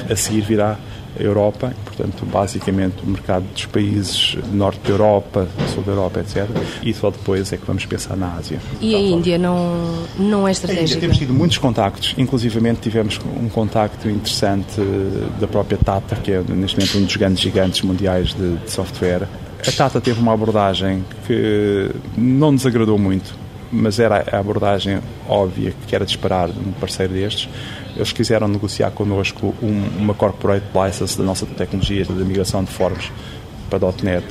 a 0.10 0.16
seguir 0.16 0.42
virá 0.42 0.78
a 1.18 1.24
Europa, 1.24 1.74
portanto, 1.86 2.26
basicamente 2.26 2.96
o 3.04 3.10
mercado 3.10 3.46
dos 3.54 3.66
países 3.66 4.38
norte 4.52 4.80
da 4.82 4.90
Europa, 4.90 5.48
sul 5.74 5.82
da 5.84 5.94
Europa, 5.94 6.20
etc. 6.20 6.48
E 6.84 6.94
só 6.94 7.10
depois 7.10 7.52
é 7.54 7.58
que 7.58 7.66
vamos 7.66 7.86
pensar 7.86 8.18
na 8.18 8.34
Ásia. 8.34 8.60
E 8.82 8.94
a 8.96 9.00
Índia 9.00 9.38
não, 9.38 10.04
não 10.18 10.48
é 10.48 10.52
estratégica? 10.52 11.00
Temos 11.00 11.18
tido 11.18 11.34
muitos 11.34 11.58
contactos, 11.58 12.14
inclusivamente 12.18 12.82
tivemos 12.82 13.20
um 13.42 13.48
contacto 13.48 14.10
interessante 14.10 14.82
da 15.40 15.48
própria 15.48 15.78
Tata, 15.78 16.16
que 16.18 16.32
é 16.32 16.44
neste 16.50 16.78
momento 16.78 16.98
um 16.98 17.06
dos 17.06 17.16
grandes 17.16 17.40
gigantes 17.42 17.82
mundiais 17.82 18.34
de, 18.34 18.58
de 18.58 18.72
software. 18.72 19.28
A 19.66 19.72
Tata 19.72 20.02
teve 20.02 20.20
uma 20.20 20.34
abordagem 20.34 21.04
que 21.26 21.92
não 22.18 22.52
nos 22.52 22.66
agradou 22.66 22.98
muito 22.98 23.45
mas 23.76 24.00
era 24.00 24.26
a 24.32 24.40
abordagem 24.40 25.00
óbvia 25.28 25.74
que 25.86 25.96
era 25.96 26.06
de 26.06 26.12
esperar 26.12 26.50
de 26.50 26.60
um 26.60 26.72
parceiro 26.72 27.14
destes. 27.14 27.50
Eles 27.96 28.12
quiseram 28.12 28.48
negociar 28.48 28.92
connosco 28.92 29.54
um, 29.62 29.88
uma 29.98 30.14
corporate 30.14 30.66
license 30.74 31.18
da 31.18 31.24
nossa 31.24 31.46
tecnologia 31.46 32.06
de 32.06 32.14
migração 32.14 32.64
de 32.64 32.72
formas 32.72 33.12
para 33.70 33.80
.NET, 34.02 34.24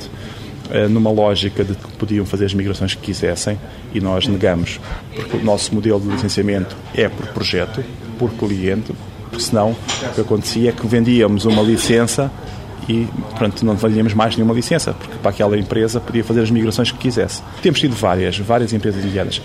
eh, 0.71 0.87
numa 0.87 1.11
lógica 1.11 1.63
de 1.63 1.75
que 1.75 1.91
podiam 1.93 2.25
fazer 2.25 2.45
as 2.45 2.53
migrações 2.53 2.95
que 2.95 3.01
quisessem 3.01 3.59
e 3.93 3.99
nós 3.99 4.27
negamos, 4.27 4.79
porque 5.13 5.37
o 5.37 5.43
nosso 5.43 5.73
modelo 5.73 5.99
de 5.99 6.07
licenciamento 6.07 6.75
é 6.93 7.07
por 7.09 7.27
projeto, 7.27 7.83
por 8.17 8.31
cliente, 8.31 8.93
porque 9.29 9.43
senão 9.43 9.71
o 9.71 10.13
que 10.13 10.21
acontecia 10.21 10.69
é 10.69 10.73
que 10.73 10.87
vendíamos 10.87 11.45
uma 11.45 11.61
licença 11.61 12.31
e 12.87 13.07
pronto, 13.37 13.65
não 13.65 13.75
valíamos 13.75 14.13
mais 14.13 14.35
nenhuma 14.35 14.53
licença, 14.53 14.93
porque 14.93 15.15
para 15.17 15.31
aquela 15.31 15.57
empresa 15.57 15.99
podia 15.99 16.23
fazer 16.23 16.41
as 16.41 16.51
migrações 16.51 16.91
que 16.91 16.97
quisesse. 16.97 17.41
Temos 17.61 17.79
tido 17.79 17.95
várias, 17.95 18.37
várias 18.37 18.73
empresas 18.73 19.03
indianas. 19.03 19.41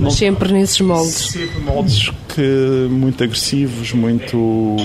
Mas 0.00 0.14
sempre 0.14 0.52
nesses 0.52 0.80
moldes. 0.80 1.30
Sempre 1.30 1.60
moldes 1.60 2.10
que 2.34 2.88
muito 2.90 3.22
agressivos, 3.22 3.92
muito 3.92 4.76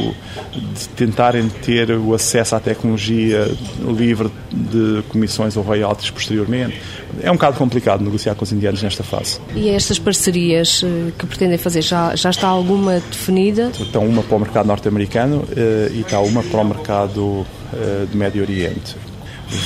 de 0.53 0.88
tentarem 0.89 1.48
ter 1.48 1.91
o 1.91 2.13
acesso 2.13 2.55
à 2.55 2.60
tecnologia 2.60 3.50
livre 3.79 4.29
de 4.51 5.03
comissões 5.10 5.55
ou 5.55 5.63
royalties 5.63 6.10
posteriormente. 6.10 6.79
É 7.22 7.31
um 7.31 7.36
bocado 7.36 7.57
complicado 7.57 8.03
negociar 8.03 8.36
com 8.36 8.43
os 8.43 8.51
indianos 8.51 8.81
nesta 8.84 9.03
fase. 9.03 9.39
E 9.55 9.69
estas 9.69 9.98
parcerias 10.00 10.81
eh, 10.84 11.12
que 11.17 11.25
pretendem 11.25 11.57
fazer, 11.57 11.81
já, 11.81 12.15
já 12.15 12.29
está 12.29 12.48
alguma 12.48 13.00
definida? 13.00 13.72
Estão 13.79 14.05
uma 14.05 14.22
para 14.22 14.36
o 14.36 14.39
mercado 14.39 14.65
norte-americano 14.65 15.48
eh, 15.55 15.91
e 15.93 16.01
está 16.01 16.19
uma 16.19 16.43
para 16.43 16.62
o 16.62 16.65
mercado 16.65 17.45
eh, 17.74 18.05
do 18.12 18.17
Médio 18.17 18.41
Oriente. 18.41 18.95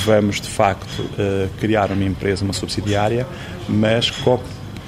Vamos, 0.04 0.42
de 0.42 0.48
facto, 0.48 1.08
criar 1.58 1.90
uma 1.90 2.04
empresa, 2.04 2.44
uma 2.44 2.52
subsidiária, 2.52 3.26
mas 3.66 4.10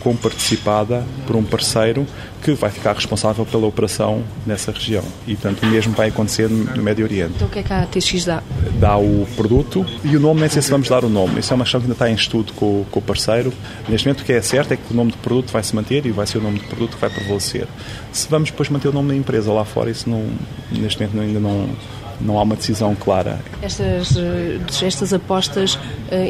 comparticipada 0.02 1.04
por 1.26 1.36
um 1.36 1.44
parceiro 1.44 2.04
que 2.42 2.52
vai 2.54 2.70
ficar 2.70 2.94
responsável 2.94 3.46
pela 3.46 3.66
operação 3.66 4.24
nessa 4.44 4.72
região. 4.72 5.04
E, 5.26 5.36
portanto, 5.36 5.62
o 5.62 5.66
mesmo 5.66 5.92
vai 5.92 6.08
acontecer 6.08 6.50
no 6.50 6.82
Médio 6.82 7.04
Oriente. 7.04 7.34
Então, 7.36 7.46
o 7.46 7.50
que 7.50 7.60
é 7.60 7.62
que 7.62 7.72
a 7.72 7.82
ATX 7.82 8.24
dá? 8.24 8.42
Dá 8.80 8.96
o 8.96 9.26
produto 9.36 9.86
e 10.02 10.16
o 10.16 10.20
nome, 10.20 10.40
nem 10.40 10.48
sei 10.48 10.60
se 10.60 10.70
vamos 10.70 10.88
dar 10.88 11.04
o 11.04 11.08
nome. 11.08 11.38
Isso 11.38 11.52
é 11.52 11.54
uma 11.54 11.64
questão 11.64 11.80
que 11.80 11.84
ainda 11.84 11.94
está 11.94 12.10
em 12.10 12.14
estudo 12.14 12.52
com, 12.54 12.84
com 12.90 12.98
o 12.98 13.02
parceiro. 13.02 13.52
Neste 13.88 14.08
momento, 14.08 14.22
o 14.22 14.24
que 14.24 14.32
é 14.32 14.42
certo 14.42 14.72
é 14.72 14.76
que 14.76 14.92
o 14.92 14.96
nome 14.96 15.12
do 15.12 15.18
produto 15.18 15.52
vai 15.52 15.62
se 15.62 15.74
manter 15.74 16.04
e 16.04 16.10
vai 16.10 16.26
ser 16.26 16.38
o 16.38 16.40
nome 16.40 16.58
do 16.58 16.64
produto 16.64 16.96
que 16.96 17.00
vai 17.00 17.10
prevalecer. 17.10 17.68
Se 18.12 18.28
vamos 18.28 18.50
depois 18.50 18.68
manter 18.68 18.88
o 18.88 18.92
nome 18.92 19.10
da 19.10 19.14
empresa 19.14 19.52
lá 19.52 19.64
fora, 19.64 19.88
isso 19.88 20.10
não, 20.10 20.26
neste 20.72 21.00
momento 21.00 21.20
ainda 21.20 21.38
não 21.38 21.68
não 22.24 22.38
há 22.38 22.42
uma 22.42 22.56
decisão 22.56 22.94
clara. 22.94 23.38
Estas, 23.60 24.16
eh, 24.16 24.58
estas 24.82 25.12
apostas 25.12 25.74
uh, 25.74 25.80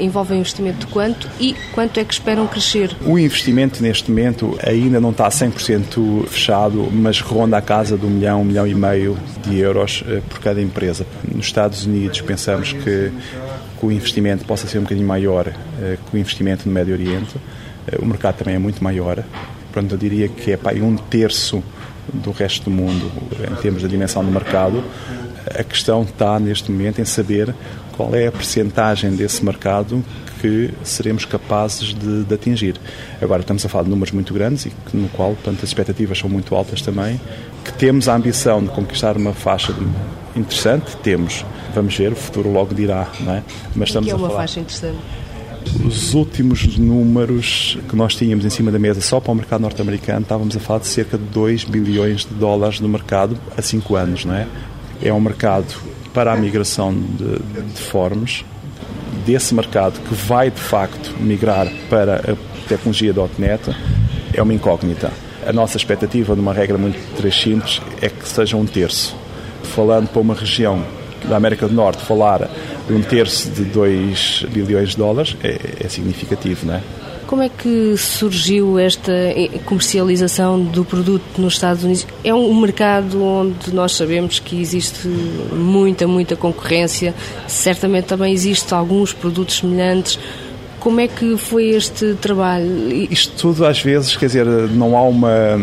envolvem 0.01 0.41
investimento 0.41 0.87
de 0.87 0.93
quanto 0.93 1.29
e 1.39 1.55
quanto 1.73 1.99
é 1.99 2.05
que 2.05 2.13
esperam 2.13 2.47
crescer? 2.47 2.97
O 3.05 3.19
investimento 3.19 3.83
neste 3.83 4.11
momento 4.11 4.59
ainda 4.67 5.01
não 5.01 5.11
está 5.11 5.29
100% 5.29 6.27
fechado, 6.27 6.89
mas 6.93 7.21
ronda 7.21 7.57
a 7.57 7.63
casa 7.63 7.97
de 7.97 8.07
um 8.07 8.11
milhão, 8.11 8.43
um 8.43 8.45
milhão 8.45 8.67
e 8.67 8.75
meio 8.75 9.19
de 9.47 9.59
euros 9.59 10.03
uh, 10.03 10.23
por 10.29 10.41
cada 10.41 10.61
empresa. 10.61 11.07
Nos 11.33 11.47
Estados 11.47 11.85
Unidos 11.85 12.21
pensamos 12.21 12.73
que, 12.73 13.13
que 13.79 13.87
o 13.87 13.93
investimento 13.93 14.45
possa 14.45 14.67
ser 14.67 14.79
um 14.79 14.83
bocadinho 14.83 15.07
maior 15.07 15.53
que 16.09 16.17
o 16.17 16.19
investimento 16.19 16.69
no 16.69 16.73
Médio 16.73 16.95
Oriente. 16.95 17.35
o 18.01 18.07
mercado 18.07 18.37
também 18.37 18.55
é 18.55 18.59
muito 18.59 18.83
maior. 18.83 19.25
Portanto, 19.73 19.93
eu 19.93 19.99
diria 19.99 20.29
que 20.29 20.53
é 20.53 20.57
para 20.57 20.77
um 20.77 20.97
terço 20.97 21.63
do 22.13 22.31
resto 22.31 22.65
do 22.65 22.71
mundo 22.71 23.11
em 23.51 23.55
termos 23.57 23.83
da 23.83 23.89
dimensão 23.89 24.25
do 24.25 24.31
mercado. 24.31 24.83
A 25.47 25.65
questão 25.65 26.03
está 26.03 26.39
neste 26.39 26.71
momento 26.71 27.01
em 27.01 27.05
saber 27.05 27.55
qual 27.97 28.15
é 28.15 28.27
a 28.27 28.33
percentagem 28.33 29.15
desse 29.15 29.45
mercado 29.45 30.05
que 30.41 30.71
seremos 30.83 31.25
capazes 31.25 31.95
de, 31.95 32.25
de, 32.25 32.35
atingir. 32.35 32.75
Agora 33.21 33.43
estamos 33.43 33.65
a 33.65 33.69
falar 33.69 33.85
de 33.85 33.91
números 33.91 34.13
muito 34.13 34.35
grandes 34.35 34.67
e 34.67 34.73
no 34.93 35.09
qual, 35.11 35.35
portanto, 35.35 35.59
as 35.59 35.69
expectativas 35.69 36.19
são 36.19 36.29
muito 36.29 36.55
altas 36.55 36.83
também, 36.83 37.21
que 37.65 37.73
temos 37.75 38.09
a 38.09 38.17
ambição 38.17 38.63
de 38.63 38.71
conquistar 38.71 39.17
uma 39.17 39.33
faixa 39.33 39.73
interessante, 40.35 40.97
temos. 40.97 41.45
Vamos 41.75 41.97
ver, 41.97 42.13
o 42.13 42.17
futuro 42.17 42.51
logo 42.51 42.75
dirá, 42.75 43.09
não 43.21 43.35
é? 43.35 43.43
Mas 43.77 43.91
estamos 43.91 44.09
que 44.09 44.13
é 44.13 44.17
uma 44.17 44.27
a 44.27 44.31
falar. 44.31 44.41
faixa 44.43 44.61
interessante? 44.61 44.99
Os 45.87 46.13
últimos 46.13 46.77
números 46.77 47.79
que 47.89 47.95
nós 47.95 48.17
tínhamos 48.17 48.45
em 48.45 48.51
cima 48.51 48.73
da 48.73 48.81
mesa 48.81 49.01
só 49.01 49.21
para 49.21 49.31
o 49.31 49.35
mercado 49.35 49.61
norte-americano, 49.61 50.23
estávamos 50.23 50.57
a 50.57 50.61
falar 50.61 50.81
de 50.81 50.89
cerca 50.89 51.17
de 51.17 51.25
2 51.25 51.65
bilhões 51.65 52.25
de 52.25 52.35
dólares 52.35 52.81
no 52.81 52.89
mercado 52.89 53.39
há 53.57 53.63
5 53.63 53.95
anos, 53.95 54.25
não 54.25 54.35
é? 54.35 54.47
É 55.03 55.13
um 55.13 55.21
mercado 55.21 55.75
para 56.13 56.33
a 56.33 56.37
migração 56.37 56.93
de, 56.95 57.39
de 57.63 57.81
formas, 57.81 58.45
desse 59.27 59.55
mercado 59.55 60.01
que 60.01 60.15
vai 60.15 60.51
de 60.51 60.61
facto 60.61 61.15
migrar 61.21 61.69
para 61.89 62.17
a 62.33 62.69
tecnologia 62.69 63.15
.NET 63.39 63.75
é 64.33 64.43
uma 64.43 64.55
incógnita. 64.55 65.13
A 65.47 65.53
nossa 65.53 65.77
expectativa, 65.77 66.35
numa 66.35 66.53
regra 66.53 66.79
muito 66.79 66.99
três 67.17 67.35
simples, 67.35 67.81
é 68.01 68.09
que 68.09 68.27
seja 68.27 68.57
um 68.57 68.65
terço. 68.65 69.17
Falando 69.63 70.09
para 70.09 70.21
uma 70.21 70.35
região 70.35 70.85
da 71.29 71.37
América 71.37 71.69
do 71.69 71.75
Norte, 71.75 72.05
falar 72.05 72.49
de 72.87 72.95
um 72.95 73.03
terço 73.03 73.51
de 73.51 73.65
2 73.65 74.47
bilhões 74.51 74.91
de 74.91 74.97
dólares 74.97 75.37
é, 75.43 75.85
é 75.85 75.89
significativo, 75.89 76.67
não 76.67 76.75
é? 76.75 76.83
Como 77.33 77.43
é 77.43 77.49
que 77.49 77.97
surgiu 77.97 78.79
esta 78.79 79.11
comercialização 79.65 80.62
do 80.62 80.85
produto 80.85 81.25
nos 81.39 81.55
Estados 81.55 81.83
Unidos? 81.83 82.07
É 82.23 82.35
um 82.35 82.55
mercado 82.61 83.25
onde 83.25 83.73
nós 83.73 83.93
sabemos 83.93 84.39
que 84.39 84.61
existe 84.61 85.09
muita, 85.09 86.07
muita 86.07 86.37
concorrência, 86.37 87.15
certamente 87.49 88.05
também 88.05 88.35
existem 88.35 88.77
alguns 88.77 89.15
produtos 89.15 89.61
semelhantes. 89.61 90.19
Como 90.79 91.01
é 91.01 91.09
que 91.09 91.39
foi 91.39 91.71
este 91.71 92.12
trabalho? 92.21 92.93
Isto 93.11 93.35
tudo, 93.39 93.65
às 93.65 93.81
vezes, 93.81 94.15
quer 94.15 94.27
dizer, 94.27 94.45
não 94.45 94.95
há 94.95 95.03
uma, 95.03 95.59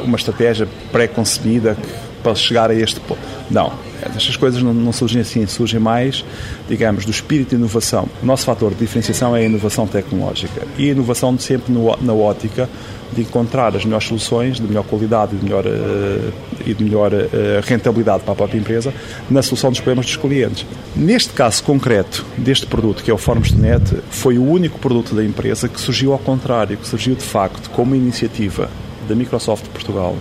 uma 0.00 0.16
estratégia 0.18 0.68
pré-concebida 0.92 1.74
para 2.22 2.34
chegar 2.34 2.70
a 2.70 2.74
este 2.74 3.00
ponto. 3.00 3.18
Não. 3.50 3.87
Estas 4.02 4.36
coisas 4.36 4.62
não, 4.62 4.72
não, 4.72 4.92
surgem 4.92 5.20
assim, 5.20 5.46
surgem 5.46 5.80
mais, 5.80 6.24
digamos, 6.68 7.04
do 7.04 7.10
espírito 7.10 7.50
de 7.50 7.56
inovação. 7.56 8.08
O 8.22 8.26
nosso 8.26 8.44
fator 8.44 8.72
de 8.72 8.76
diferenciação 8.76 9.34
é 9.36 9.40
a 9.40 9.44
inovação 9.44 9.86
tecnológica 9.86 10.66
e 10.76 10.88
a 10.88 10.92
inovação 10.92 11.38
sempre 11.38 11.72
no, 11.72 11.96
na 12.00 12.12
ótica 12.12 12.68
de 13.12 13.22
encontrar 13.22 13.74
as 13.74 13.84
melhores 13.84 14.06
soluções, 14.06 14.56
de 14.56 14.62
melhor 14.62 14.84
qualidade 14.84 15.34
e 15.34 15.38
de 15.38 15.44
melhor, 15.44 15.64
uh, 15.66 16.32
e 16.66 16.74
de 16.74 16.84
melhor 16.84 17.12
uh, 17.12 17.26
rentabilidade 17.62 18.22
para 18.22 18.32
a 18.32 18.36
própria 18.36 18.58
empresa 18.58 18.92
na 19.30 19.42
solução 19.42 19.70
dos 19.70 19.80
problemas 19.80 20.06
dos 20.06 20.16
clientes. 20.16 20.66
Neste 20.94 21.32
caso 21.32 21.62
concreto 21.64 22.24
deste 22.36 22.66
produto, 22.66 23.02
que 23.02 23.10
é 23.10 23.14
o 23.14 23.18
Forms.net, 23.18 23.98
foi 24.10 24.38
o 24.38 24.44
único 24.44 24.78
produto 24.78 25.14
da 25.14 25.24
empresa 25.24 25.68
que 25.68 25.80
surgiu 25.80 26.12
ao 26.12 26.18
contrário, 26.18 26.76
que 26.76 26.86
surgiu 26.86 27.14
de 27.14 27.24
facto 27.24 27.70
como 27.70 27.94
iniciativa 27.94 28.68
da 29.08 29.14
Microsoft 29.14 29.66
Portugal, 29.68 30.14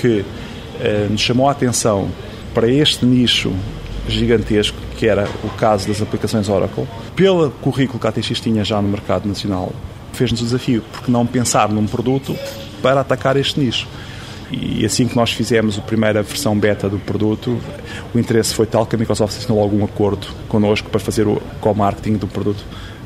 que 0.00 0.20
uh, 0.20 1.10
nos 1.10 1.20
chamou 1.20 1.48
a 1.48 1.52
atenção 1.52 2.08
para 2.54 2.68
este 2.68 3.04
nicho 3.04 3.52
gigantesco, 4.08 4.76
que 4.96 5.06
era 5.06 5.28
o 5.44 5.48
caso 5.50 5.88
das 5.88 6.02
aplicações 6.02 6.48
Oracle, 6.48 6.86
pelo 7.14 7.50
currículo 7.50 7.98
que 7.98 8.06
a 8.06 8.10
ATX 8.10 8.40
tinha 8.40 8.64
já 8.64 8.80
no 8.80 8.88
mercado 8.88 9.28
nacional, 9.28 9.72
fez-nos 10.12 10.40
o 10.40 10.44
desafio, 10.44 10.82
porque 10.92 11.10
não 11.10 11.26
pensar 11.26 11.68
num 11.68 11.86
produto 11.86 12.36
para 12.82 13.00
atacar 13.00 13.36
este 13.36 13.60
nicho. 13.60 13.86
E 14.50 14.84
assim 14.84 15.08
que 15.08 15.16
nós 15.16 15.32
fizemos 15.32 15.78
a 15.78 15.82
primeira 15.82 16.22
versão 16.22 16.58
beta 16.58 16.88
do 16.88 16.98
produto, 16.98 17.58
o 18.14 18.18
interesse 18.18 18.54
foi 18.54 18.66
tal 18.66 18.84
que 18.84 18.94
a 18.94 18.98
Microsoft 18.98 19.38
assinou 19.38 19.60
algum 19.60 19.82
acordo 19.82 20.26
connosco 20.48 20.90
para 20.90 21.00
fazer 21.00 21.26
o 21.26 21.40
co-marketing 21.60 22.18
do 22.18 22.26
produto 22.26 22.62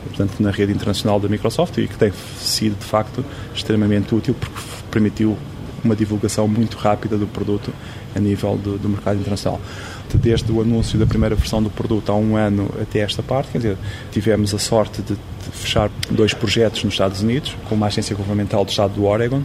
portanto, 0.07 0.41
na 0.41 0.50
rede 0.50 0.73
internacional 0.73 1.21
da 1.21 1.29
Microsoft 1.29 1.76
e 1.79 1.87
que 1.87 1.97
tem 1.97 2.12
sido, 2.38 2.79
de 2.79 2.85
facto, 2.85 3.25
extremamente 3.55 4.15
útil 4.15 4.35
porque 4.35 4.57
permitiu 4.91 5.37
uma 5.85 5.95
divulgação 5.95 6.49
muito 6.49 6.76
rápida 6.76 7.17
do 7.19 7.26
produto 7.26 7.73
a 8.16 8.20
nível 8.20 8.56
do, 8.56 8.78
do 8.78 8.88
mercado 8.88 9.18
internacional. 9.18 9.61
Desde 10.14 10.50
o 10.50 10.62
anúncio 10.62 10.99
da 10.99 11.04
primeira 11.04 11.35
versão 11.35 11.62
do 11.62 11.68
produto 11.68 12.11
há 12.11 12.14
um 12.14 12.37
ano 12.37 12.70
até 12.80 13.00
esta 13.00 13.23
parte, 13.23 13.50
quer 13.50 13.58
dizer, 13.58 13.76
tivemos 14.11 14.54
a 14.54 14.58
sorte 14.58 15.02
de, 15.02 15.14
de 15.14 15.50
fechar 15.52 15.90
dois 16.11 16.32
projetos 16.32 16.82
nos 16.85 16.94
Estados 16.94 17.20
Unidos, 17.20 17.54
com 17.68 17.75
uma 17.75 17.88
agência 17.88 18.16
governamental 18.16 18.64
do 18.64 18.70
estado 18.70 18.94
do 18.94 19.04
Oregon, 19.04 19.42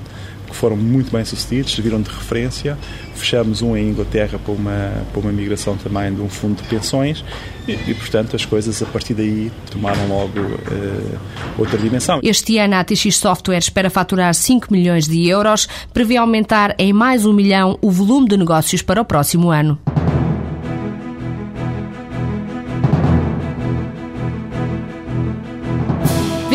que 0.52 0.58
foram 0.58 0.76
muito 0.78 1.12
bem 1.12 1.24
sucedidos, 1.26 1.74
serviram 1.74 2.02
de 2.02 2.10
referência. 2.10 2.78
Fechamos 3.16 3.62
um 3.62 3.76
em 3.76 3.90
Inglaterra 3.90 4.40
para 4.44 4.54
uma, 4.54 4.92
para 5.12 5.22
uma 5.22 5.32
migração 5.32 5.78
também 5.78 6.14
de 6.14 6.22
um 6.22 6.30
fundo 6.30 6.62
de 6.62 6.68
pensões 6.68 7.24
e, 7.68 7.74
e 7.74 7.94
portanto, 7.94 8.36
as 8.36 8.46
coisas 8.46 8.82
a 8.82 8.86
partir 8.86 9.14
daí 9.14 9.52
tomaram 9.70 10.08
logo 10.08 10.40
uh, 10.40 11.20
outra 11.58 11.78
dimensão. 11.78 12.20
Este 12.24 12.58
ano, 12.58 12.76
a 12.76 12.84
TX 12.84 13.16
Software 13.16 13.60
espera 13.60 13.90
faturar 13.90 14.34
5 14.34 14.68
milhões 14.72 15.08
de 15.08 15.28
euros, 15.28 15.68
prevê 15.94 16.18
aumentar 16.18 16.76
em 16.78 16.92
mais 16.92 17.26
um 17.26 17.34
milhão 17.34 17.78
o 17.82 17.90
volume 17.90 18.28
de 18.28 18.38
negócios 18.38 18.82
para 18.82 19.02
o 19.02 19.06
próximo 19.06 19.50
ano. 19.50 19.80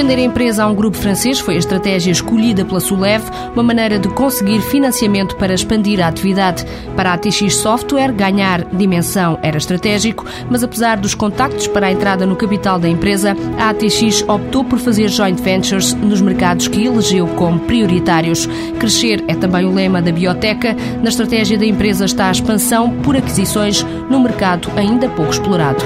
Vender 0.07 0.23
a 0.23 0.25
empresa 0.25 0.63
a 0.63 0.69
um 0.69 0.75
grupo 0.77 0.97
francês 0.97 1.41
foi 1.41 1.57
a 1.57 1.59
estratégia 1.59 2.13
escolhida 2.13 2.65
pela 2.65 2.79
Sulev, 2.79 3.25
uma 3.53 3.63
maneira 3.65 3.99
de 3.99 4.07
conseguir 4.07 4.61
financiamento 4.61 5.35
para 5.35 5.53
expandir 5.53 6.01
a 6.01 6.07
atividade. 6.07 6.65
Para 6.95 7.11
a 7.11 7.15
ATX 7.15 7.57
Software, 7.57 8.13
ganhar 8.13 8.65
dimensão 8.67 9.37
era 9.43 9.57
estratégico, 9.59 10.25
mas 10.49 10.63
apesar 10.63 10.97
dos 10.99 11.13
contactos 11.13 11.67
para 11.67 11.89
a 11.89 11.91
entrada 11.93 12.25
no 12.25 12.37
capital 12.37 12.79
da 12.79 12.89
empresa, 12.89 13.37
a 13.59 13.71
ATX 13.71 14.23
optou 14.29 14.63
por 14.63 14.79
fazer 14.79 15.09
joint 15.09 15.43
ventures 15.43 15.93
nos 15.95 16.21
mercados 16.21 16.69
que 16.69 16.87
elegeu 16.87 17.27
como 17.27 17.59
prioritários. 17.59 18.47
Crescer 18.79 19.25
é 19.27 19.35
também 19.35 19.65
o 19.65 19.75
lema 19.75 20.01
da 20.01 20.13
Bioteca. 20.13 20.77
Na 21.03 21.09
estratégia 21.09 21.59
da 21.59 21.67
empresa 21.67 22.05
está 22.05 22.29
a 22.29 22.31
expansão 22.31 22.91
por 23.03 23.17
aquisições 23.17 23.85
num 24.09 24.21
mercado 24.21 24.71
ainda 24.77 25.09
pouco 25.09 25.33
explorado. 25.33 25.83